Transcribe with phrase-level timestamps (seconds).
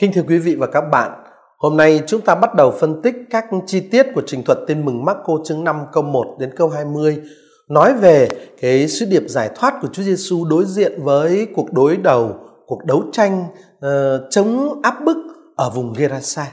[0.00, 1.24] Kính thưa quý vị và các bạn,
[1.58, 4.84] hôm nay chúng ta bắt đầu phân tích các chi tiết của trình thuật tin
[4.84, 7.22] mừng Marco chương 5 câu 1 đến câu 20
[7.68, 11.96] nói về cái sứ điệp giải thoát của Chúa Giêsu đối diện với cuộc đối
[11.96, 12.36] đầu,
[12.66, 13.44] cuộc đấu tranh
[13.86, 13.90] uh,
[14.30, 15.16] chống áp bức
[15.56, 16.52] ở vùng Gerasa.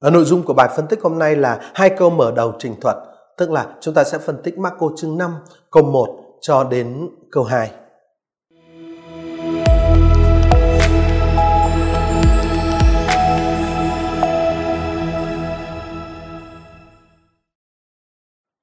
[0.00, 2.74] Ở nội dung của bài phân tích hôm nay là hai câu mở đầu trình
[2.80, 2.96] thuật,
[3.38, 5.34] tức là chúng ta sẽ phân tích Marco chương 5
[5.70, 6.08] câu 1
[6.40, 7.70] cho đến câu 2.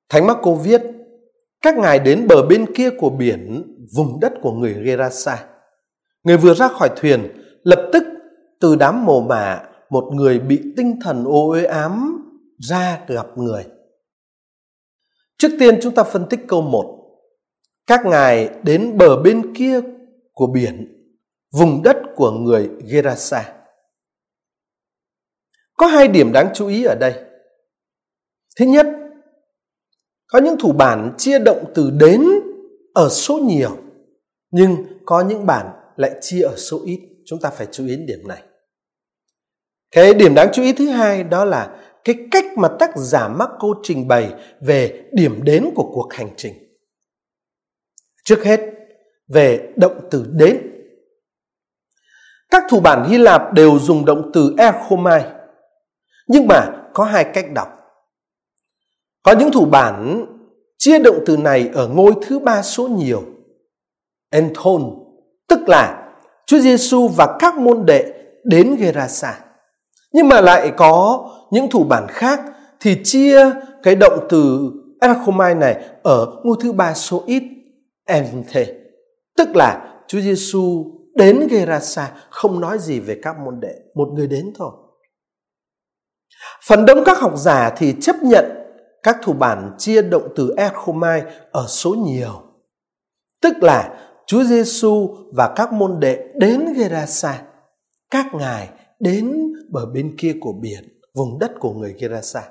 [0.10, 0.82] Thánh Marco viết,
[1.62, 3.64] các ngài đến bờ bên kia của biển,
[3.96, 5.46] vùng đất của người Gerasa.
[6.24, 7.28] Người vừa ra khỏi thuyền,
[7.64, 8.04] lập tức
[8.60, 12.24] từ đám mồ mả, một người bị tinh thần ô uế ám
[12.58, 13.66] ra gặp người.
[15.38, 16.96] Trước tiên chúng ta phân tích câu 1.
[17.88, 19.82] Các ngài đến bờ bên kia
[20.34, 20.96] của biển,
[21.52, 23.56] vùng đất của người Gerasa.
[25.78, 27.14] Có hai điểm đáng chú ý ở đây.
[28.58, 28.88] Thứ nhất,
[30.32, 32.24] có những thủ bản chia động từ đến
[32.94, 33.78] ở số nhiều,
[34.52, 37.00] nhưng có những bản lại chia ở số ít.
[37.26, 38.44] Chúng ta phải chú ý đến điểm này.
[39.92, 43.68] Cái điểm đáng chú ý thứ hai đó là cái cách mà tác giả Marco
[43.84, 46.54] trình bày về điểm đến của cuộc hành trình.
[48.24, 48.60] Trước hết,
[49.28, 50.58] về động từ đến.
[52.50, 55.26] Các thủ bản Hy Lạp đều dùng động từ erchomai,
[56.28, 57.79] nhưng mà có hai cách đọc.
[59.30, 60.26] Có những thủ bản
[60.78, 63.24] chia động từ này ở ngôi thứ ba số nhiều.
[64.32, 64.82] Enthon,
[65.48, 66.12] tức là
[66.46, 68.14] Chúa Giêsu và các môn đệ
[68.44, 69.40] đến Gerasa.
[70.14, 72.42] Nhưng mà lại có những thủ bản khác
[72.80, 73.52] thì chia
[73.84, 77.44] cái động từ Erachomai này ở ngôi thứ ba số ít
[78.06, 78.66] Enthe,
[79.38, 80.86] tức là Chúa Giêsu
[81.16, 84.72] đến Gerasa không nói gì về các môn đệ, một người đến thôi.
[86.68, 88.59] Phần đông các học giả thì chấp nhận
[89.04, 91.22] các thủ bản chia động từ Erchomai
[91.52, 92.42] ở số nhiều.
[93.42, 97.42] Tức là Chúa Giêsu và các môn đệ đến Gerasa.
[98.12, 100.84] Các ngài đến bờ bên kia của biển,
[101.16, 102.42] vùng đất của người Gerasa.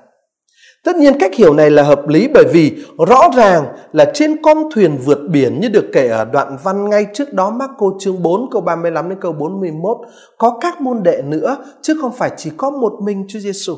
[0.83, 4.57] Tất nhiên cách hiểu này là hợp lý bởi vì rõ ràng là trên con
[4.75, 8.49] thuyền vượt biển như được kể ở đoạn văn ngay trước đó Marco chương 4
[8.51, 9.97] câu 35 đến câu 41
[10.37, 13.75] có các môn đệ nữa chứ không phải chỉ có một mình Chúa Giêsu.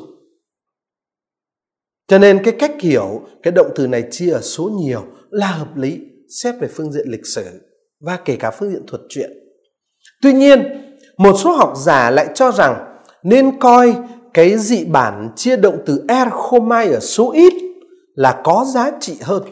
[2.12, 5.76] Cho nên cái cách hiểu cái động từ này chia ở số nhiều là hợp
[5.76, 5.98] lý
[6.42, 7.44] xét về phương diện lịch sử
[8.00, 9.30] và kể cả phương diện thuật truyện.
[10.22, 10.62] Tuy nhiên,
[11.18, 13.96] một số học giả lại cho rằng nên coi
[14.34, 17.52] cái dị bản chia động từ er khomai ở số ít
[18.14, 19.42] là có giá trị hơn.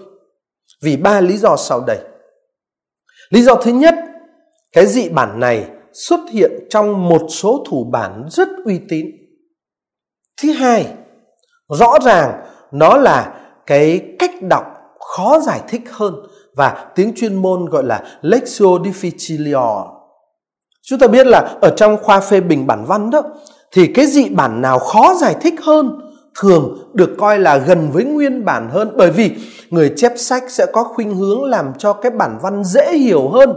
[0.83, 1.99] Vì ba lý do sau đây.
[3.31, 3.95] Lý do thứ nhất,
[4.73, 9.07] cái dị bản này xuất hiện trong một số thủ bản rất uy tín.
[10.43, 10.87] Thứ hai,
[11.69, 13.35] rõ ràng nó là
[13.67, 14.65] cái cách đọc
[15.01, 16.15] khó giải thích hơn
[16.57, 19.87] và tiếng chuyên môn gọi là lexio difficilior.
[20.83, 23.23] Chúng ta biết là ở trong khoa phê bình bản văn đó,
[23.73, 26.01] thì cái dị bản nào khó giải thích hơn
[26.41, 28.93] thường được coi là gần với nguyên bản hơn.
[28.97, 29.37] Bởi vì
[29.71, 33.53] người chép sách sẽ có khuynh hướng làm cho cái bản văn dễ hiểu hơn,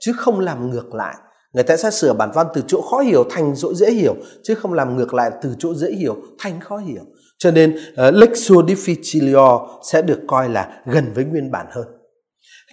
[0.00, 1.14] chứ không làm ngược lại.
[1.52, 4.54] Người ta sẽ sửa bản văn từ chỗ khó hiểu thành chỗ dễ hiểu, chứ
[4.54, 7.02] không làm ngược lại từ chỗ dễ hiểu thành khó hiểu
[7.38, 11.84] cho nên uh, Lexio Difficilio sẽ được coi là gần với nguyên bản hơn.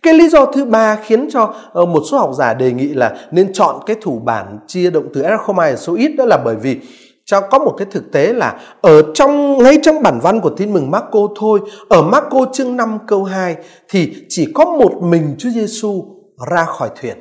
[0.03, 3.27] Cái lý do thứ ba khiến cho uh, một số học giả đề nghị là
[3.31, 6.79] nên chọn cái thủ bản chia động từ Erchomai số ít đó là bởi vì
[7.25, 10.73] cho có một cái thực tế là ở trong ngay trong bản văn của tin
[10.73, 11.59] mừng Marco thôi,
[11.89, 13.55] ở Marco chương 5 câu 2
[13.89, 16.03] thì chỉ có một mình Chúa Giêsu
[16.51, 17.17] ra khỏi thuyền.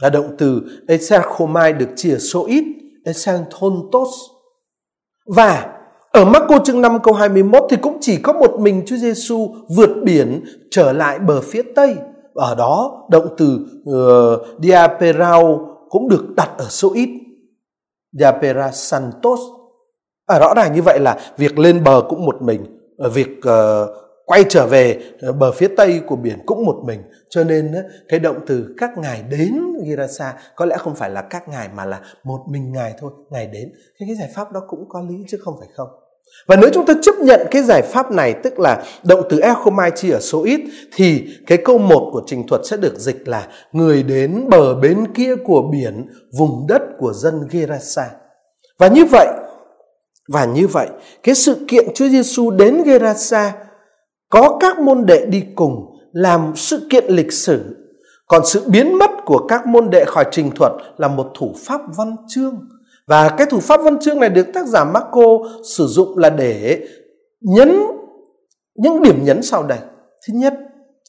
[0.00, 2.64] Là động từ Eserchomai được chia số ít,
[3.04, 4.08] Esenthontos.
[5.26, 5.81] Và
[6.12, 9.90] ở Marco chương 5 câu 21 thì cũng chỉ có một mình Chúa Giêsu vượt
[10.04, 11.96] biển trở lại bờ phía tây.
[12.34, 13.58] Ở đó động từ
[13.90, 17.08] uh, diaperao cũng được đặt ở số ít.
[18.18, 19.40] Diapera santos.
[20.26, 22.60] À, rõ ràng như vậy là việc lên bờ cũng một mình,
[22.98, 23.88] ở việc uh,
[24.26, 25.00] quay trở về
[25.38, 27.74] bờ phía tây của biển cũng một mình cho nên
[28.08, 31.84] cái động từ các ngài đến Girasa có lẽ không phải là các ngài mà
[31.84, 35.24] là một mình ngài thôi ngài đến thế cái giải pháp đó cũng có lý
[35.28, 35.88] chứ không phải không
[36.46, 39.90] và nếu chúng ta chấp nhận cái giải pháp này, tức là động từ echomai
[39.94, 40.60] chỉ ở số ít,
[40.94, 45.12] thì cái câu một của trình thuật sẽ được dịch là người đến bờ bên
[45.14, 46.06] kia của biển,
[46.38, 48.10] vùng đất của dân Gerasa.
[48.78, 49.26] Và như vậy,
[50.28, 50.88] và như vậy,
[51.22, 53.52] cái sự kiện Chúa Giêsu đến Gerasa,
[54.30, 57.60] có các môn đệ đi cùng làm sự kiện lịch sử
[58.32, 61.80] Còn sự biến mất của các môn đệ khỏi trình thuật là một thủ pháp
[61.96, 62.68] văn chương.
[63.12, 66.86] Và cái thủ pháp văn chương này được tác giả Marco sử dụng là để
[67.40, 67.82] nhấn
[68.74, 69.78] những điểm nhấn sau đây.
[70.26, 70.54] Thứ nhất,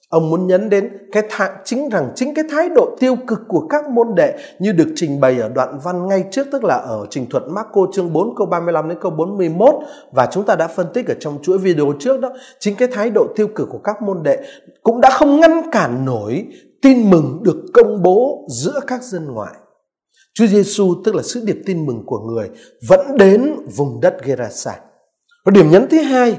[0.10, 3.68] ông muốn nhấn đến cái thạ, chính rằng chính cái thái độ tiêu cực của
[3.70, 7.06] các môn đệ như được trình bày ở đoạn văn ngay trước tức là ở
[7.10, 9.76] trình thuật Marco chương 4 câu 35 đến câu 41
[10.12, 12.30] và chúng ta đã phân tích ở trong chuỗi video trước đó
[12.60, 14.40] chính cái thái độ tiêu cực của các môn đệ
[14.84, 16.48] cũng đã không ngăn cản nổi
[16.82, 19.54] tin mừng được công bố giữa các dân ngoại.
[20.34, 22.50] Chúa Giêsu tức là sứ điệp tin mừng của người
[22.88, 24.76] vẫn đến vùng đất Gerasa.
[25.46, 26.38] Và điểm nhấn thứ hai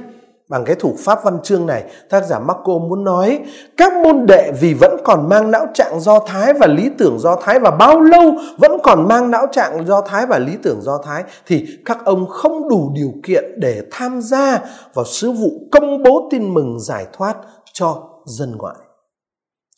[0.48, 3.40] bằng cái thủ pháp văn chương này, tác giả Marco muốn nói
[3.76, 7.36] các môn đệ vì vẫn còn mang não trạng do Thái và lý tưởng do
[7.36, 10.98] Thái và bao lâu vẫn còn mang não trạng do Thái và lý tưởng do
[11.04, 14.60] Thái thì các ông không đủ điều kiện để tham gia
[14.94, 17.36] vào sứ vụ công bố tin mừng giải thoát
[17.72, 18.76] cho dân ngoại.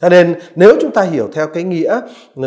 [0.00, 2.00] Cho nên nếu chúng ta hiểu theo cái nghĩa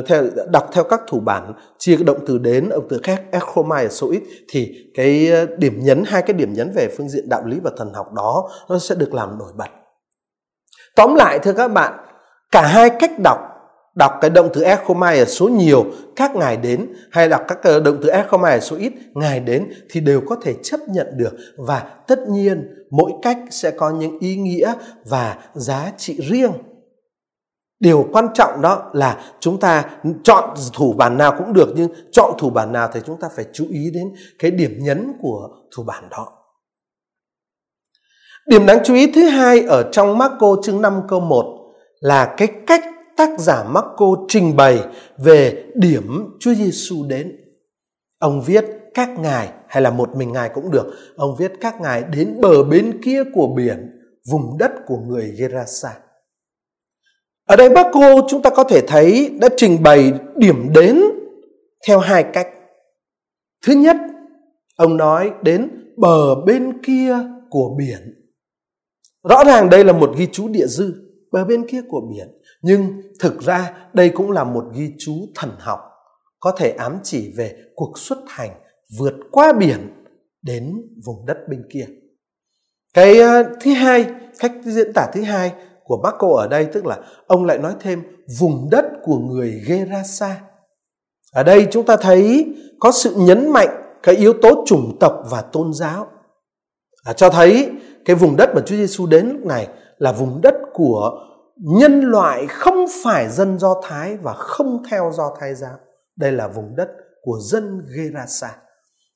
[0.07, 3.89] theo đọc theo các thủ bản chia động từ đến động từ khác echromai ở
[3.89, 7.45] số ít thì cái ờ, điểm nhấn hai cái điểm nhấn về phương diện đạo
[7.45, 9.69] lý và thần học đó nó sẽ được làm nổi bật.
[10.95, 11.93] Tóm lại thưa các bạn,
[12.51, 13.39] cả hai cách đọc
[13.95, 15.85] đọc cái động từ echromai ở số nhiều
[16.15, 19.69] các ngài đến hay đọc các ờ, động từ echromai ở số ít ngài đến
[19.91, 24.19] thì đều có thể chấp nhận được và tất nhiên mỗi cách sẽ có những
[24.19, 24.73] ý nghĩa
[25.05, 26.51] và giá trị riêng
[27.79, 29.85] điều quan trọng đó là chúng ta
[30.23, 33.45] chọn thủ bản nào cũng được nhưng chọn thủ bản nào thì chúng ta phải
[33.53, 36.27] chú ý đến cái điểm nhấn của thủ bản đó
[38.49, 42.47] điểm đáng chú ý thứ hai ở trong Marco chương 5 câu 1 là cái
[42.67, 42.83] cách
[43.17, 44.83] tác giả Marco trình bày
[45.17, 47.37] về điểm Chúa Giêsu đến.
[48.19, 50.85] Ông viết các ngài hay là một mình ngài cũng được,
[51.15, 53.99] ông viết các ngài đến bờ bên kia của biển,
[54.29, 55.89] vùng đất của người Gerasa.
[57.49, 61.01] Ở đây bác cô chúng ta có thể thấy đã trình bày điểm đến
[61.87, 62.47] theo hai cách.
[63.65, 63.97] Thứ nhất,
[64.75, 67.17] ông nói đến bờ bên kia
[67.49, 68.31] của biển.
[69.29, 70.93] Rõ ràng đây là một ghi chú địa dư,
[71.31, 72.27] bờ bên kia của biển.
[72.61, 75.79] Nhưng thực ra đây cũng là một ghi chú thần học,
[76.39, 78.51] có thể ám chỉ về cuộc xuất hành
[78.99, 80.03] vượt qua biển
[80.41, 81.85] đến vùng đất bên kia.
[82.93, 84.05] Cái ờ, thứ hai,
[84.39, 85.51] cách diễn tả thứ hai
[85.89, 86.97] của Marco ở đây tức là
[87.27, 88.03] ông lại nói thêm
[88.39, 90.41] vùng đất của người Gerasa.
[91.33, 92.45] Ở đây chúng ta thấy
[92.79, 96.07] có sự nhấn mạnh cái yếu tố chủng tộc và tôn giáo.
[97.03, 97.71] À, cho thấy
[98.05, 101.11] cái vùng đất mà Chúa Giêsu đến lúc này là vùng đất của
[101.77, 105.75] nhân loại không phải dân Do Thái và không theo Do Thái giáo.
[106.17, 106.89] Đây là vùng đất
[107.21, 108.49] của dân Gerasa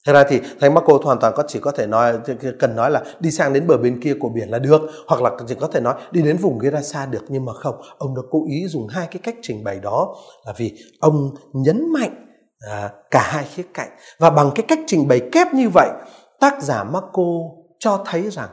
[0.08, 2.14] thế ra thì Thánh Marco hoàn toàn có chỉ có thể nói
[2.60, 5.32] cần nói là đi sang đến bờ bên kia của biển là được hoặc là
[5.48, 8.46] chỉ có thể nói đi đến vùng Gerasa được nhưng mà không ông đã cố
[8.50, 10.16] ý dùng hai cái cách trình bày đó
[10.46, 12.24] là vì ông nhấn mạnh
[12.70, 13.90] à, cả hai khía cạnh.
[14.20, 15.90] Và bằng cái cách trình bày kép như vậy
[16.40, 17.24] tác giả Marco
[17.80, 18.50] cho thấy rằng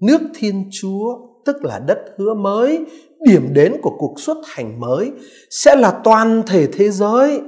[0.00, 2.86] nước Thiên Chúa tức là đất hứa mới
[3.26, 5.12] điểm đến của cuộc xuất hành mới
[5.50, 7.40] sẽ là toàn thể thế giới.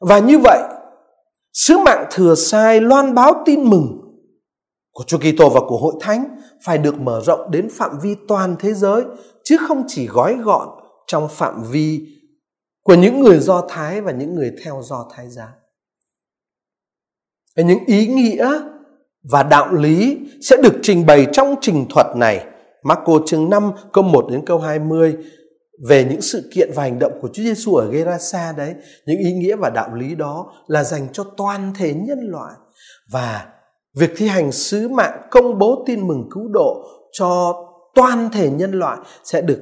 [0.00, 0.62] Và như vậy
[1.52, 4.00] Sứ mạng thừa sai loan báo tin mừng
[4.92, 8.56] của Chúa Kitô và của hội thánh phải được mở rộng đến phạm vi toàn
[8.58, 9.02] thế giới,
[9.44, 10.68] chứ không chỉ gói gọn
[11.06, 12.06] trong phạm vi
[12.82, 15.48] của những người Do Thái và những người theo Do Thái giáo.
[17.56, 18.60] Những ý nghĩa
[19.22, 22.46] và đạo lý sẽ được trình bày trong trình thuật này.
[22.82, 25.16] Marco chương 5 câu 1 đến câu 20
[25.88, 28.74] về những sự kiện và hành động của Chúa Giêsu ở Gerasa đấy,
[29.06, 32.54] những ý nghĩa và đạo lý đó là dành cho toàn thể nhân loại.
[33.12, 33.46] Và
[33.94, 37.54] việc thi hành sứ mạng công bố tin mừng cứu độ cho
[37.94, 39.60] toàn thể nhân loại sẽ được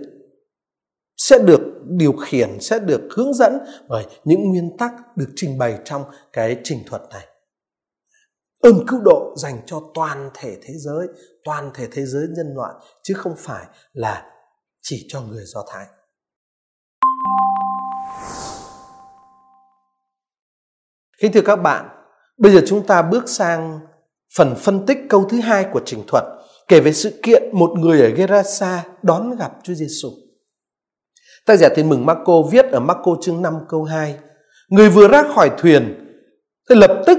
[1.16, 3.58] sẽ được điều khiển sẽ được hướng dẫn
[3.88, 7.26] bởi những nguyên tắc được trình bày trong cái trình thuật này.
[8.60, 11.06] Ơn cứu độ dành cho toàn thể thế giới
[11.44, 14.24] toàn thể thế giới nhân loại chứ không phải là
[14.82, 15.86] chỉ cho người do thái.
[21.20, 21.88] Kính thưa các bạn,
[22.38, 23.80] bây giờ chúng ta bước sang
[24.36, 26.24] phần phân tích câu thứ hai của trình thuật
[26.68, 30.08] kể về sự kiện một người ở Gerasa đón gặp Chúa Giêsu.
[31.46, 34.18] Tác giả tin mừng Marco viết ở Marco chương 5 câu 2
[34.68, 36.06] Người vừa ra khỏi thuyền
[36.68, 37.18] thì lập tức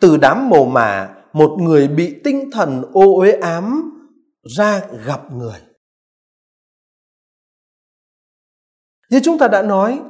[0.00, 3.92] từ đám mồ mả một người bị tinh thần ô uế ám
[4.56, 5.60] ra gặp người.
[9.10, 10.00] Như chúng ta đã nói,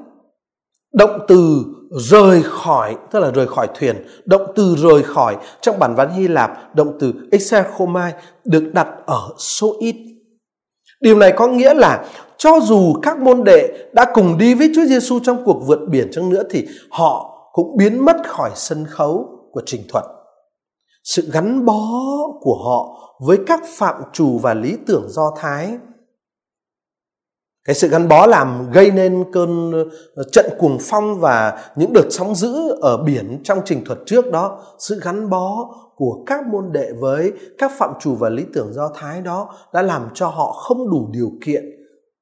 [0.92, 5.94] động từ rời khỏi, tức là rời khỏi thuyền, động từ rời khỏi, trong bản
[5.94, 8.12] văn hy lạp, động từ exerchomai
[8.44, 9.97] được đặt ở số ít
[11.00, 12.04] điều này có nghĩa là
[12.37, 16.09] cho dù các môn đệ đã cùng đi với Chúa Giêsu trong cuộc vượt biển
[16.12, 20.04] chăng nữa thì họ cũng biến mất khỏi sân khấu của trình thuật.
[21.04, 21.80] Sự gắn bó
[22.40, 25.78] của họ với các phạm trù và lý tưởng do thái
[27.64, 29.72] cái sự gắn bó làm gây nên cơn
[30.14, 34.32] ờ, trận cuồng phong và những đợt sóng dữ ở biển trong trình thuật trước
[34.32, 38.72] đó sự gắn bó của các môn đệ với các phạm trù và lý tưởng
[38.72, 41.64] do thái đó đã làm cho họ không đủ điều kiện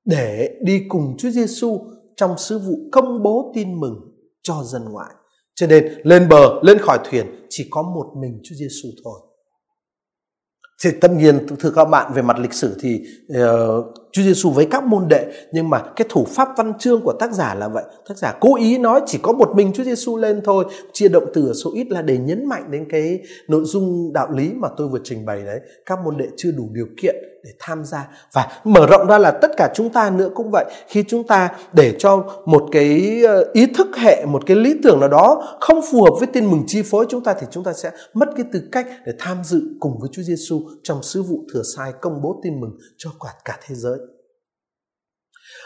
[0.04, 1.80] để đi cùng Chúa Giêsu
[2.16, 3.94] trong sứ vụ công bố tin mừng
[4.42, 5.14] cho dân ngoại.
[5.54, 9.20] Cho nên lên bờ, lên khỏi thuyền chỉ có một mình Chúa Giêsu thôi.
[10.84, 13.00] Thì tất nhiên thưa các bạn về mặt lịch sử thì
[13.32, 17.12] uh, Chúa Giêsu với các môn đệ nhưng mà cái thủ pháp văn chương của
[17.12, 17.84] tác giả là vậy.
[18.08, 21.24] Tác giả cố ý nói chỉ có một mình Chúa Giêsu lên thôi, chia động
[21.34, 24.68] từ ở số ít là để nhấn mạnh đến cái nội dung đạo lý mà
[24.76, 25.60] tôi vừa trình bày đấy.
[25.86, 29.30] Các môn đệ chưa đủ điều kiện để tham gia và mở rộng ra là
[29.30, 33.44] tất cả chúng ta nữa cũng vậy khi chúng ta để cho một cái ờ,
[33.52, 36.64] ý thức hệ một cái lý tưởng nào đó không phù hợp với tin mừng
[36.66, 39.62] chi phối chúng ta thì chúng ta sẽ mất cái tư cách để tham dự
[39.80, 43.30] cùng với Chúa Giêsu trong sứ vụ thừa sai công bố tin mừng cho cả
[43.44, 43.98] cả thế giới.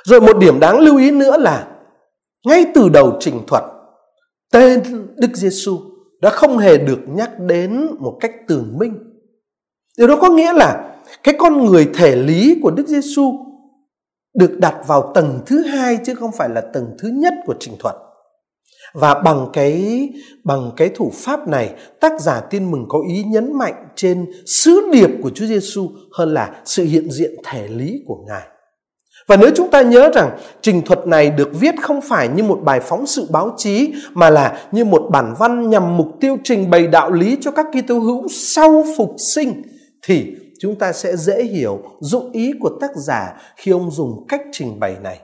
[0.04, 1.68] Rồi một điểm đáng lưu ý nữa là
[2.44, 3.64] ngay từ đầu trình thuật
[4.52, 4.82] tên
[5.16, 5.80] Đức Giêsu
[6.20, 8.98] đã không hề được nhắc đến một cách tường minh.
[9.98, 13.32] Điều đó có nghĩa là cái con người thể lý của Đức Giêsu
[14.34, 17.74] được đặt vào tầng thứ hai chứ không phải là tầng thứ nhất của trình
[17.78, 17.94] thuật.
[18.94, 20.08] Và bằng cái
[20.44, 24.90] bằng cái thủ pháp này, tác giả Tin mừng có ý nhấn mạnh trên sứ
[24.92, 28.51] điệp của Chúa Giêsu hơn là sự hiện diện thể lý của Ngài.
[29.32, 32.60] Và nếu chúng ta nhớ rằng trình thuật này được viết không phải như một
[32.64, 36.70] bài phóng sự báo chí mà là như một bản văn nhằm mục tiêu trình
[36.70, 39.62] bày đạo lý cho các Kitô hữu sau phục sinh
[40.06, 44.40] thì chúng ta sẽ dễ hiểu dụng ý của tác giả khi ông dùng cách
[44.52, 45.18] trình bày này.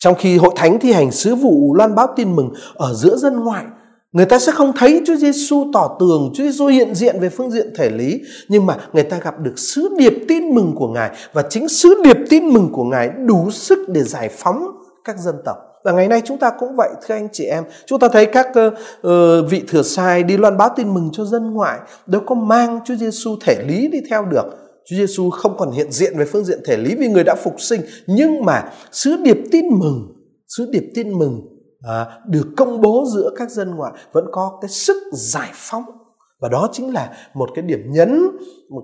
[0.00, 3.40] Trong khi hội thánh thi hành sứ vụ loan báo tin mừng ở giữa dân
[3.40, 3.64] ngoại,
[4.12, 7.50] người ta sẽ không thấy Chúa Giêsu tỏ tường, Chúa Giêsu hiện diện về phương
[7.50, 11.10] diện thể lý, nhưng mà người ta gặp được sứ điệp tin mừng của Ngài
[11.32, 14.66] và chính sứ điệp tin mừng của Ngài đủ sức để giải phóng
[15.04, 15.56] các dân tộc.
[15.84, 18.46] Và ngày nay chúng ta cũng vậy thưa anh chị em, chúng ta thấy các
[18.48, 22.80] uh, vị thừa sai đi loan báo tin mừng cho dân ngoại, đâu có mang
[22.84, 24.44] Chúa Giêsu thể lý đi theo được
[24.84, 27.60] Chúa Giêsu không còn hiện diện về phương diện thể lý vì người đã phục
[27.60, 30.08] sinh nhưng mà sứ điệp tin mừng
[30.48, 31.51] sứ điệp tin mừng
[31.82, 35.84] à, được công bố giữa các dân ngoại vẫn có cái sức giải phóng
[36.40, 38.22] và đó chính là một cái điểm nhấn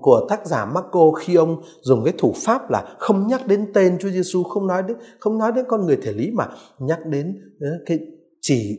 [0.01, 3.97] của tác giả Marco khi ông dùng cái thủ pháp là không nhắc đến tên
[4.01, 6.47] Chúa Giêsu, không nói đến không nói đến con người thể lý mà
[6.79, 7.99] nhắc đến ờ, cái
[8.41, 8.77] chỉ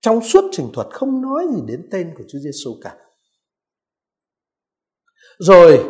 [0.00, 2.96] trong suốt trình thuật không nói gì đến tên của Chúa Giêsu cả.
[5.38, 5.84] Rồi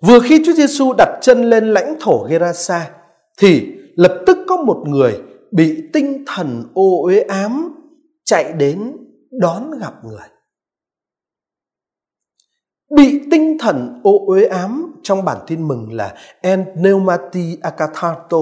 [0.00, 2.90] Vừa khi Chúa Giêsu đặt chân lên lãnh thổ Gerasa
[3.38, 5.20] thì lập tức có một người
[5.52, 7.74] bị tinh thần ô uế ám
[8.24, 8.96] chạy đến
[9.30, 10.28] đón gặp người.
[12.96, 18.38] Bị tinh thần ô uế ám trong bản tin mừng là Pneumati Akatharto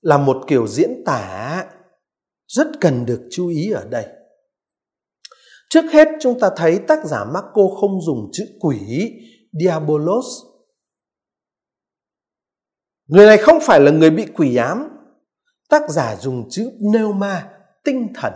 [0.00, 1.66] là một kiểu diễn tả
[2.46, 4.06] rất cần được chú ý ở đây.
[5.70, 9.12] Trước hết chúng ta thấy tác giả Marco không dùng chữ quỷ,
[9.60, 10.26] Diabolos
[13.06, 14.88] Người này không phải là người bị quỷ ám.
[15.68, 17.48] Tác giả dùng chữ pneuma,
[17.84, 18.32] tinh thần.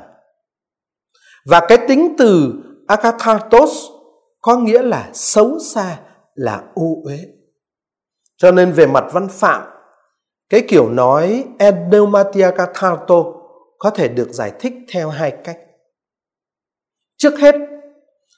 [1.47, 2.53] Và cái tính từ
[2.87, 3.71] akathartos
[4.41, 6.01] có nghĩa là xấu xa,
[6.35, 7.19] là ô uế.
[8.37, 9.63] Cho nên về mặt văn phạm,
[10.49, 13.25] cái kiểu nói pneumatia katharto
[13.79, 15.59] có thể được giải thích theo hai cách.
[17.17, 17.55] Trước hết,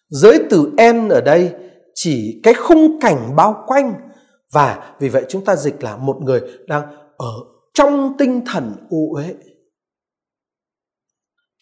[0.09, 1.55] giới từ n ở đây
[1.95, 3.95] chỉ cái khung cảnh bao quanh
[4.53, 6.83] và vì vậy chúng ta dịch là một người đang
[7.17, 7.35] ở
[7.75, 9.35] trong tinh thần u uế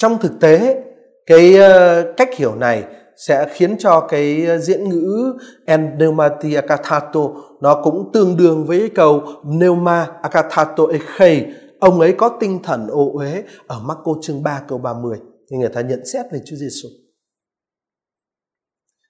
[0.03, 0.85] trong thực tế,
[1.27, 2.85] cái ờ, cách hiểu này
[3.17, 7.21] sẽ khiến cho cái diễn ngữ enneumati akathato
[7.61, 11.47] nó cũng tương đương với câu neuma akathato eche
[11.81, 15.19] ông ấy có tinh thần ô uế ở Marco chương 3 câu 30
[15.51, 16.89] thì người ta nhận xét về Chúa Giêsu.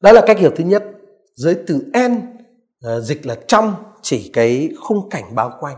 [0.01, 0.85] Đó là cách hiểu thứ nhất.
[1.35, 2.21] Giới từ en
[2.83, 5.77] ờ, dịch là trong, chỉ cái khung cảnh bao quanh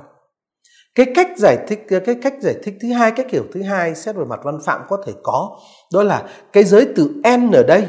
[0.95, 4.17] cái cách giải thích cái cách giải thích thứ hai cách hiểu thứ hai xét
[4.17, 5.59] về mặt văn phạm có thể có
[5.95, 7.87] đó là cái giới từ n ở đây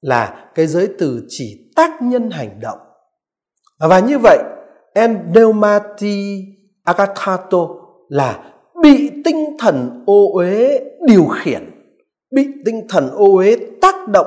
[0.00, 2.78] là cái giới từ chỉ tác nhân hành động.
[3.80, 4.38] Và như vậy
[4.94, 6.44] en pneumati
[8.08, 11.70] là bị tinh thần ô uế điều khiển
[12.34, 14.26] bị tinh thần ô uế tác động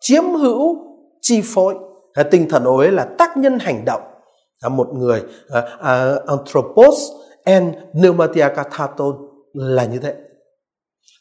[0.00, 0.76] chiếm hữu
[1.20, 1.74] chi phối.
[2.30, 4.02] Tinh thần ô uế là tác nhân hành động.
[4.70, 6.94] Một người uh, uh, anthropos
[7.44, 9.16] en pneumatia kathaton
[9.54, 10.14] là như thế.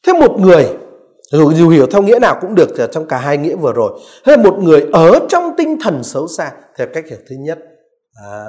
[0.08, 0.66] Thế một người
[1.32, 4.00] dù hiểu theo nghĩa nào cũng được trong cả hai nghĩa vừa rồi.
[4.24, 7.60] Hay một người ở trong tinh thần xấu xa theo cách hiểu thứ nhất.
[8.25, 8.46] À,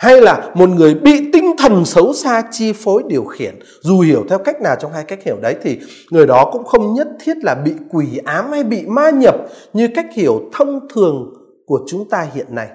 [0.00, 4.24] hay là một người bị tinh thần xấu xa chi phối điều khiển dù hiểu
[4.28, 5.78] theo cách nào trong hai cách hiểu đấy thì
[6.10, 9.34] người đó cũng không nhất thiết là bị quỷ ám hay bị ma nhập
[9.72, 11.34] như cách hiểu thông thường
[11.66, 12.68] của chúng ta hiện nay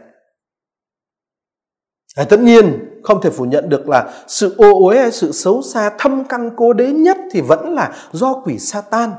[2.15, 5.61] à, tất nhiên không thể phủ nhận được là sự ô uế hay sự xấu
[5.61, 9.11] xa thâm căn cố đế nhất thì vẫn là do quỷ Satan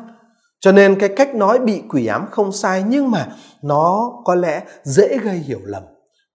[0.60, 3.28] cho nên cái cách nói bị quỷ ám không sai nhưng mà
[3.62, 5.82] nó có lẽ dễ gây hiểu lầm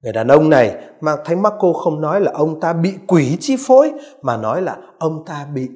[0.03, 3.55] Người đàn ông này mà Thánh Marco không nói là ông ta bị quỷ chi
[3.59, 3.91] phối
[4.21, 5.69] mà nói là ông ta bị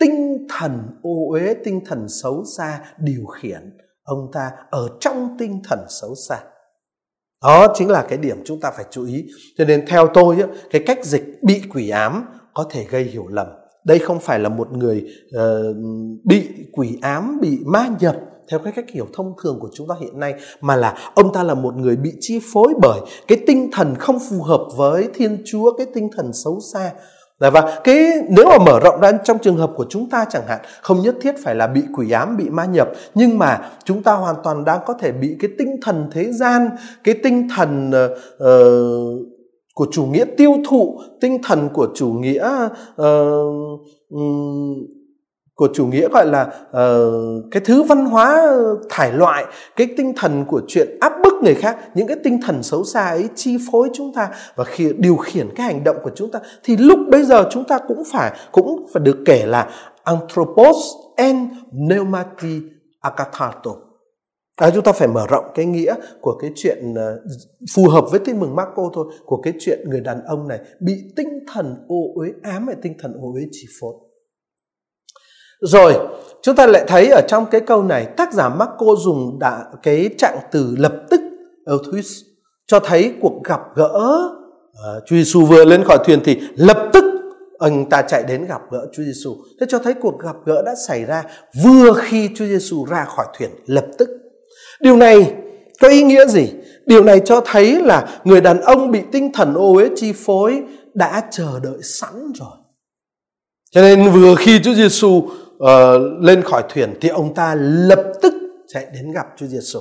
[0.00, 3.78] tinh thần ô uế, tinh thần xấu xa điều khiển.
[4.02, 6.40] Ông ta ở trong tinh thần xấu xa.
[7.42, 9.24] Đó chính là cái điểm chúng ta phải chú ý.
[9.58, 10.36] Cho nên theo tôi,
[10.70, 13.46] cái cách dịch bị quỷ ám có thể gây hiểu lầm.
[13.84, 15.04] Đây không phải là một người
[15.36, 15.76] uh,
[16.24, 18.16] bị quỷ ám, bị ma nhập
[18.50, 21.42] theo cái cách hiểu thông thường của chúng ta hiện nay mà là ông ta
[21.42, 25.42] là một người bị chi phối bởi cái tinh thần không phù hợp với Thiên
[25.44, 26.92] Chúa, cái tinh thần xấu xa.
[27.50, 30.60] Và cái nếu mà mở rộng ra trong trường hợp của chúng ta chẳng hạn
[30.82, 34.12] không nhất thiết phải là bị quỷ ám bị ma nhập nhưng mà chúng ta
[34.12, 36.68] hoàn toàn đang có thể bị cái tinh thần thế gian
[37.04, 37.90] cái tinh thần
[38.36, 39.28] uh,
[39.74, 42.68] của chủ nghĩa tiêu thụ tinh thần của chủ nghĩa
[43.02, 45.01] uh, um,
[45.54, 49.44] của chủ nghĩa gọi là uh, cái thứ văn hóa ờ, thải loại
[49.76, 53.08] cái tinh thần của chuyện áp bức người khác những cái tinh thần xấu xa
[53.08, 56.38] ấy chi phối chúng ta và khi điều khiển cái hành động của chúng ta
[56.64, 59.70] thì lúc bây giờ chúng ta cũng phải cũng phải được kể là
[60.04, 60.76] anthropos
[61.16, 62.60] en pneumati
[63.00, 63.70] akathato
[64.56, 67.22] À, chúng ta phải mở rộng cái nghĩa của cái chuyện uh,
[67.74, 70.94] phù hợp với tin mừng Marco thôi của cái chuyện người đàn ông này bị
[71.16, 73.94] tinh thần ô uế ám hay tinh thần ô uế chi phối
[75.62, 75.94] rồi,
[76.42, 80.10] chúng ta lại thấy ở trong cái câu này tác giả Marco dùng đã cái
[80.18, 81.20] trạng từ lập tức
[81.66, 82.06] Euthus
[82.66, 84.28] cho thấy cuộc gặp gỡ
[84.70, 87.04] uh, Chúa Giêsu vừa lên khỏi thuyền thì lập tức
[87.58, 89.36] ông ta chạy đến gặp gỡ Chúa Giêsu.
[89.60, 91.24] Thế cho thấy cuộc gặp gỡ đã xảy ra
[91.64, 94.08] vừa khi Chúa Giêsu ra khỏi thuyền lập tức.
[94.80, 95.34] Điều này
[95.80, 96.52] có ý nghĩa gì?
[96.86, 100.62] Điều này cho thấy là người đàn ông bị tinh thần ô uế chi phối
[100.94, 102.56] đã chờ đợi sẵn rồi.
[103.70, 105.22] Cho nên vừa khi Chúa Giêsu
[105.64, 108.34] uh, lên khỏi thuyền thì ông ta lập tức
[108.68, 109.80] chạy đến gặp Chúa Giêsu.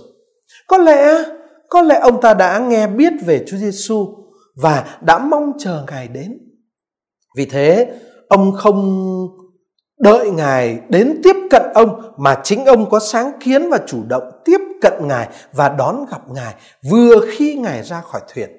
[0.67, 1.23] Có lẽ
[1.69, 4.07] có lẽ ông ta đã nghe biết về Chúa Giêsu
[4.55, 6.37] và đã mong chờ ngài đến.
[7.37, 7.93] Vì thế,
[8.29, 9.07] ông không
[9.99, 14.23] đợi ngài đến tiếp cận ông mà chính ông có sáng kiến và chủ động
[14.45, 16.55] tiếp cận ngài và đón gặp ngài
[16.91, 18.49] vừa khi ngài ra khỏi thuyền.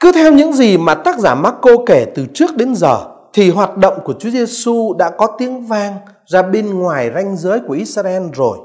[0.00, 3.76] Cứ theo những gì mà tác giả Marco kể từ trước đến giờ thì hoạt
[3.76, 5.94] động của Chúa Giêsu đã có tiếng vang
[6.26, 8.58] ra bên ngoài ranh giới của Israel rồi.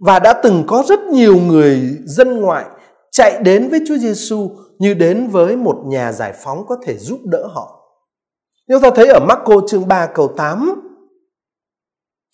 [0.00, 2.64] Và đã từng có rất nhiều người dân ngoại
[3.10, 7.20] chạy đến với Chúa Giêsu như đến với một nhà giải phóng có thể giúp
[7.24, 7.82] đỡ họ.
[8.68, 10.85] Nếu ta thấy ở Marco chương 3 câu 8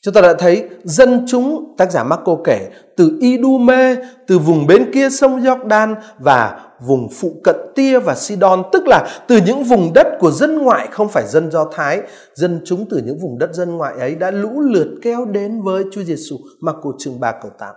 [0.05, 4.93] Chúng ta đã thấy dân chúng, tác giả Marco kể, từ Idume, từ vùng bên
[4.93, 9.93] kia sông Jordan và vùng phụ cận Tia và Sidon, tức là từ những vùng
[9.95, 12.01] đất của dân ngoại không phải dân Do Thái,
[12.35, 15.85] dân chúng từ những vùng đất dân ngoại ấy đã lũ lượt kéo đến với
[15.93, 16.37] Chúa Giêsu.
[16.61, 17.75] Marco chương 3 câu 8.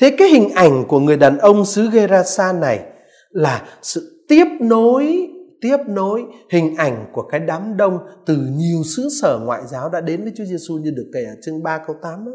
[0.00, 2.80] Thế cái hình ảnh của người đàn ông xứ Gerasa này
[3.30, 5.28] là sự tiếp nối
[5.60, 10.00] tiếp nối hình ảnh của cái đám đông từ nhiều xứ sở ngoại giáo đã
[10.00, 12.32] đến với Chúa Giêsu như được kể ở chương 3 câu 8 đó.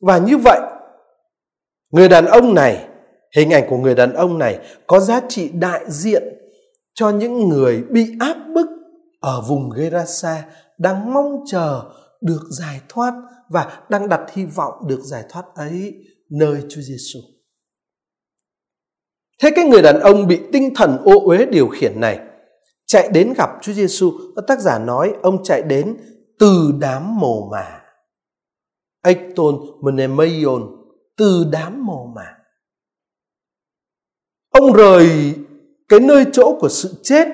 [0.00, 0.60] Và như vậy,
[1.90, 2.88] người đàn ông này,
[3.36, 6.22] hình ảnh của người đàn ông này có giá trị đại diện
[6.94, 8.66] cho những người bị áp bức
[9.20, 10.44] ở vùng Gerasa
[10.78, 11.82] đang mong chờ
[12.20, 13.14] được giải thoát
[13.50, 15.94] và đang đặt hy vọng được giải thoát ấy
[16.30, 17.18] nơi Chúa Giêsu.
[19.42, 22.20] Thế cái người đàn ông bị tinh thần ô uế điều khiển này
[22.86, 24.12] chạy đến gặp Chúa Giêsu,
[24.46, 25.96] tác giả nói ông chạy đến
[26.38, 27.80] từ đám mồ mả.
[29.04, 30.62] Ecton Mnemeion
[31.16, 32.36] từ đám mồ mả.
[34.50, 35.34] Ông rời
[35.88, 37.28] cái nơi chỗ của sự chết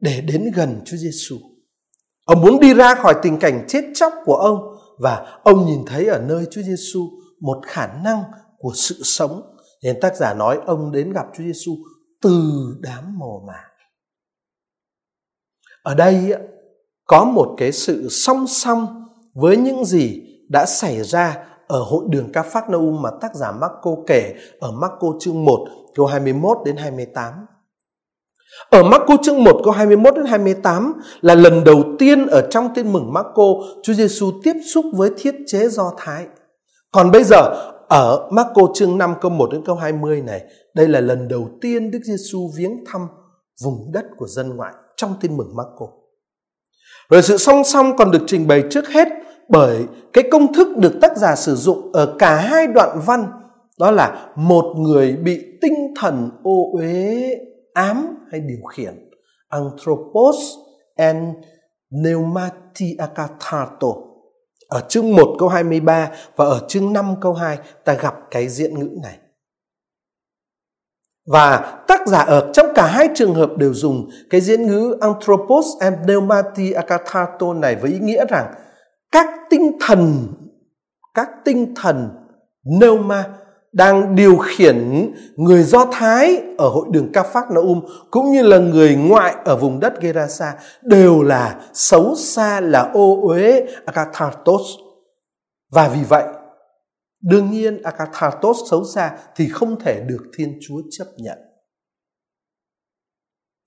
[0.00, 1.36] để đến gần Chúa Giêsu.
[2.24, 4.58] Ông muốn đi ra khỏi tình cảnh chết chóc của ông
[4.98, 7.00] và ông nhìn thấy ở nơi Chúa Giêsu
[7.40, 8.22] một khả năng
[8.58, 9.53] của sự sống
[9.84, 11.72] nên tác giả nói ông đến gặp Chúa Giêsu
[12.22, 12.40] từ
[12.80, 13.60] đám mồ mả.
[15.82, 16.34] Ở đây
[17.06, 18.86] có một cái sự song song
[19.34, 23.52] với những gì đã xảy ra ở hội đường Ca Phác Na mà tác giả
[23.52, 27.32] Marco kể ở Marco chương 1 câu 21 đến 28.
[28.70, 32.92] Ở Marco chương 1 câu 21 đến 28 là lần đầu tiên ở trong tin
[32.92, 33.44] mừng Marco,
[33.82, 36.26] Chúa Giêsu tiếp xúc với thiết chế Do Thái.
[36.92, 40.42] Còn bây giờ ở Marco chương 5 câu 1 đến câu 20 này,
[40.74, 43.08] đây là lần đầu tiên Đức Giêsu viếng thăm
[43.64, 45.86] vùng đất của dân ngoại trong tin mừng Marco.
[47.10, 49.08] Rồi sự song song còn được trình bày trước hết
[49.48, 53.26] bởi cái công thức được tác giả sử dụng ở cả hai đoạn văn
[53.78, 57.30] đó là một người bị tinh thần ô uế
[57.74, 59.10] ám hay điều khiển
[59.48, 60.36] anthropos
[60.96, 61.34] and
[61.90, 64.13] pneumatiakatharto
[64.68, 68.78] ở chương 1 câu 23 và ở chương 5 câu 2 ta gặp cái diễn
[68.78, 69.18] ngữ này.
[71.26, 75.66] Và tác giả ở trong cả hai trường hợp đều dùng cái diễn ngữ anthropos
[75.80, 78.54] and pneumati pneumatiakatharto này với ý nghĩa rằng
[79.12, 80.32] các tinh thần,
[81.14, 82.10] các tinh thần
[82.78, 83.24] pneuma
[83.74, 88.42] đang điều khiển người Do Thái ở hội đường Ca Phác Na Um cũng như
[88.42, 94.62] là người ngoại ở vùng đất Gerasa đều là xấu xa là ô uế Akathartos.
[95.70, 96.24] Và vì vậy,
[97.22, 101.38] đương nhiên Akathartos xấu xa thì không thể được Thiên Chúa chấp nhận.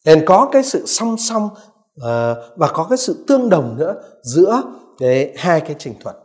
[0.06, 1.50] Nên có cái sự song song
[2.02, 4.62] ờ, và có cái sự tương đồng nữa giữa
[5.00, 6.16] cái hai cái trình thuật.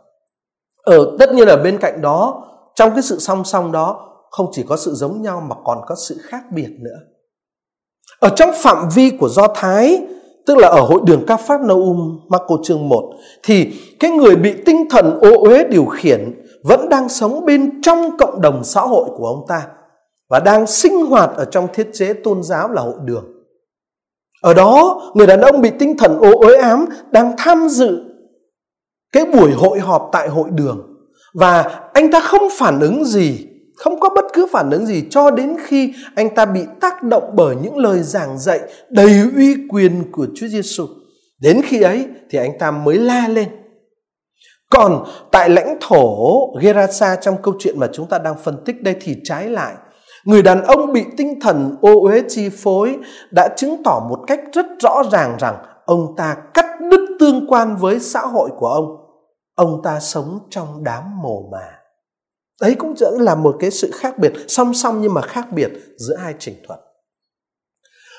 [0.83, 4.63] Ở tất nhiên là bên cạnh đó trong cái sự song song đó không chỉ
[4.67, 6.97] có sự giống nhau mà còn có sự khác biệt nữa.
[8.19, 10.07] Ở trong phạm vi của Do Thái,
[10.45, 14.53] tức là ở hội đường các Pháp Naum, Marco chương 1, thì cái người bị
[14.65, 19.09] tinh thần ô uế điều khiển vẫn đang sống bên trong cộng đồng xã hội
[19.17, 19.67] của ông ta
[20.29, 23.25] và đang sinh hoạt ở trong thiết chế tôn giáo là hội đường.
[24.41, 28.03] Ở đó, người đàn ông bị tinh thần ô uế ám đang tham dự
[29.11, 30.92] cái buổi hội họp tại hội đường
[31.33, 35.31] và anh ta không phản ứng gì, không có bất cứ phản ứng gì cho
[35.31, 40.11] đến khi anh ta bị tác động bởi những lời giảng dạy đầy uy quyền
[40.11, 40.87] của Chúa Giêsu.
[41.41, 43.49] Đến khi ấy thì anh ta mới la lên.
[44.69, 46.17] Còn tại lãnh thổ
[46.61, 49.73] Gerasa trong câu chuyện mà chúng ta đang phân tích đây thì trái lại.
[50.25, 52.97] Người đàn ông bị tinh thần ô uế chi phối
[53.31, 57.75] đã chứng tỏ một cách rất rõ ràng rằng ông ta cắt đứt tương quan
[57.75, 59.02] với xã hội của ông
[59.55, 61.79] ông ta sống trong đám mồ mà
[62.61, 65.71] đấy cũng sẽ là một cái sự khác biệt song song nhưng mà khác biệt
[65.97, 66.79] giữa hai trình thuật.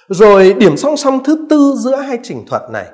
[0.09, 2.87] Rồi điểm song song thứ tư giữa hai trình thuật này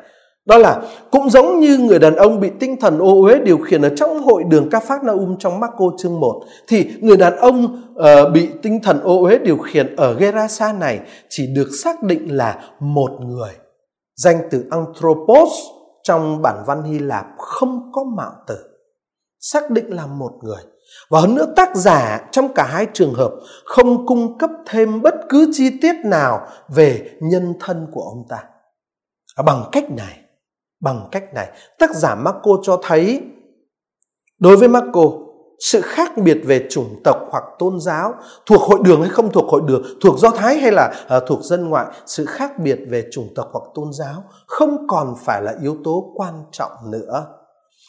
[0.46, 3.82] đó là cũng giống như người đàn ông bị tinh thần ô uế điều khiển
[3.82, 7.36] ở trong hội đường Ca Phác Na Um trong Marco chương 1 thì người đàn
[7.36, 12.02] ông uh, bị tinh thần ô uế điều khiển ở Gerasa này chỉ được xác
[12.02, 13.52] định là một người.
[14.16, 15.50] Danh từ anthropos
[16.02, 18.58] trong bản văn Hy Lạp không có mạo tử.
[19.40, 20.62] Xác định là một người.
[21.10, 23.32] Và hơn nữa tác giả trong cả hai trường hợp
[23.64, 28.44] không cung cấp thêm bất cứ chi tiết nào về nhân thân của ông ta.
[29.36, 30.20] À, bằng cách này,
[30.80, 33.22] bằng cách này, tác giả Marco cho thấy
[34.38, 35.02] đối với Marco
[35.60, 38.14] sự khác biệt về chủng tộc hoặc tôn giáo
[38.46, 41.42] thuộc hội đường hay không thuộc hội đường thuộc do thái hay là uh, thuộc
[41.42, 45.54] dân ngoại sự khác biệt về chủng tộc hoặc tôn giáo không còn phải là
[45.62, 47.26] yếu tố quan trọng nữa.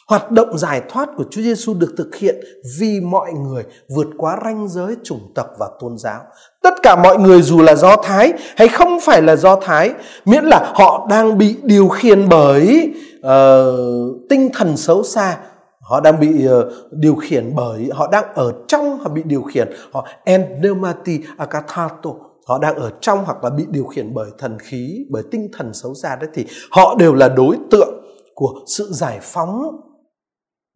[0.08, 2.36] Hoạt động giải thoát của Chúa Giêsu được thực hiện
[2.80, 3.64] vì mọi người
[3.96, 6.20] vượt quá ranh giới chủng tộc và tôn giáo.
[6.62, 9.90] Tất cả mọi người dù là do thái hay không phải là do thái
[10.24, 15.36] miễn là họ đang bị điều khiển bởi uh, tinh thần xấu xa
[15.82, 16.52] họ đang bị uh,
[16.90, 19.68] điều khiển bởi họ đang ở trong họ bị điều khiển.
[19.92, 22.10] Họ pneumati akathato
[22.46, 25.74] họ đang ở trong hoặc là bị điều khiển bởi thần khí bởi tinh thần
[25.74, 26.30] xấu xa đấy.
[26.34, 29.62] Thì họ đều là đối tượng của sự giải phóng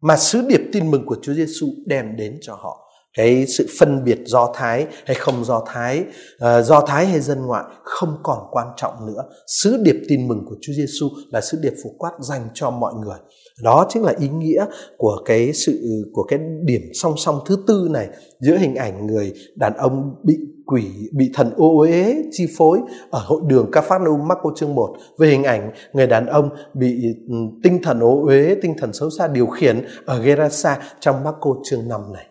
[0.01, 2.86] mà sứ điệp tin mừng của Chúa Giêsu đem đến cho họ
[3.17, 6.03] cái sự phân biệt do thái hay không do thái
[6.35, 9.23] uh, do thái hay dân ngoại không còn quan trọng nữa.
[9.47, 12.93] Sứ điệp tin mừng của Chúa Giêsu là sứ điệp phổ quát dành cho mọi
[12.93, 13.17] người.
[13.63, 14.65] Đó chính là ý nghĩa
[14.97, 18.07] của cái sự của cái điểm song song thứ tư này
[18.39, 22.79] giữa hình ảnh người đàn ông bị quỷ bị thần ô uế chi phối
[23.11, 27.35] ở hội đường capernaum Marco chương 1 về hình ảnh người đàn ông bị ừ,
[27.63, 31.87] tinh thần ô uế tinh thần xấu xa điều khiển ở Gerasa trong Marco chương
[31.87, 32.25] 5 này.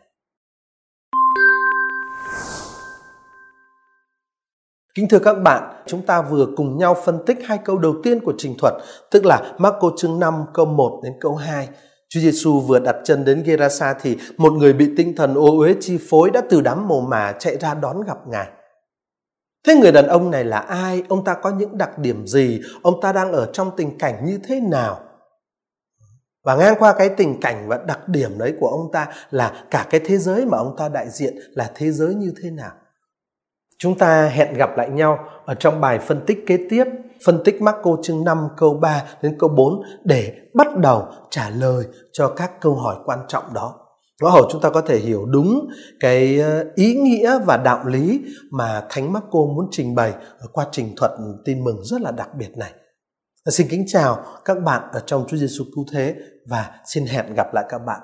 [4.96, 8.20] Kính thưa các bạn, chúng ta vừa cùng nhau phân tích hai câu đầu tiên
[8.20, 8.74] của trình thuật,
[9.10, 11.68] tức là Marco chương 5 câu 1 đến câu 2.
[12.08, 15.74] Chúa Giêsu vừa đặt chân đến Gerasa thì một người bị tinh thần ô uế
[15.80, 18.48] chi phối đã từ đám mồ mả chạy ra đón gặp Ngài.
[19.66, 21.02] Thế người đàn ông này là ai?
[21.08, 22.60] Ông ta có những đặc điểm gì?
[22.82, 25.00] Ông ta đang ở trong tình cảnh như thế nào?
[26.44, 29.86] Và ngang qua cái tình cảnh và đặc điểm đấy của ông ta là cả
[29.90, 32.72] cái thế giới mà ông ta đại diện là thế giới như thế nào?
[33.78, 36.84] Chúng ta hẹn gặp lại nhau ở trong bài phân tích kế tiếp,
[37.26, 41.84] phân tích Marco chương 5 câu 3 đến câu 4 để bắt đầu trả lời
[42.12, 43.74] cho các câu hỏi quan trọng đó.
[44.22, 45.68] Ngõ hầu chúng ta có thể hiểu đúng
[46.00, 50.66] cái ờ, ý nghĩa và đạo lý mà Thánh Marco muốn trình bày ở qua
[50.72, 51.10] trình thuật
[51.44, 52.72] tin mừng rất là đặc biệt này.
[53.46, 56.14] Xin kính chào các bạn ở trong Chúa Giêsu cứu thế
[56.46, 58.00] và xin hẹn gặp lại các bạn